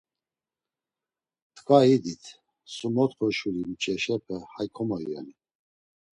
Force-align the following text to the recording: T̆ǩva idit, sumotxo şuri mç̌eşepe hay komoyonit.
T̆ǩva 1.55 1.79
idit, 1.95 2.23
sumotxo 2.75 3.27
şuri 3.37 3.63
mç̌eşepe 3.71 4.37
hay 4.53 4.67
komoyonit. 4.75 5.39